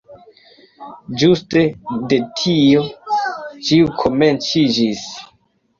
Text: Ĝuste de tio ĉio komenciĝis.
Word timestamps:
Ĝuste 1.23 1.61
de 2.15 2.19
tio 2.41 2.83
ĉio 3.69 3.95
komenciĝis. 4.03 5.11